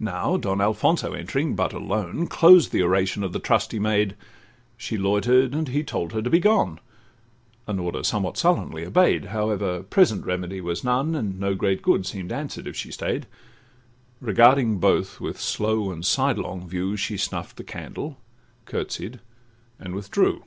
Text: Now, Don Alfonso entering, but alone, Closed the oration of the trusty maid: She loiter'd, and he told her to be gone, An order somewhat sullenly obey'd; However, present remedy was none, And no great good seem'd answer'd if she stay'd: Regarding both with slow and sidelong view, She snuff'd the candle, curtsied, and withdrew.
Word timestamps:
Now, 0.00 0.36
Don 0.36 0.60
Alfonso 0.60 1.12
entering, 1.12 1.54
but 1.54 1.72
alone, 1.72 2.26
Closed 2.26 2.72
the 2.72 2.82
oration 2.82 3.22
of 3.22 3.32
the 3.32 3.38
trusty 3.38 3.78
maid: 3.78 4.16
She 4.76 4.98
loiter'd, 4.98 5.54
and 5.54 5.68
he 5.68 5.84
told 5.84 6.12
her 6.12 6.20
to 6.20 6.28
be 6.28 6.40
gone, 6.40 6.80
An 7.68 7.78
order 7.78 8.02
somewhat 8.02 8.36
sullenly 8.36 8.84
obey'd; 8.84 9.26
However, 9.26 9.84
present 9.84 10.26
remedy 10.26 10.60
was 10.60 10.82
none, 10.82 11.14
And 11.14 11.38
no 11.38 11.54
great 11.54 11.82
good 11.82 12.04
seem'd 12.04 12.32
answer'd 12.32 12.66
if 12.66 12.74
she 12.74 12.90
stay'd: 12.90 13.28
Regarding 14.20 14.80
both 14.80 15.20
with 15.20 15.38
slow 15.38 15.92
and 15.92 16.04
sidelong 16.04 16.68
view, 16.68 16.96
She 16.96 17.16
snuff'd 17.16 17.56
the 17.56 17.62
candle, 17.62 18.18
curtsied, 18.64 19.20
and 19.78 19.94
withdrew. 19.94 20.42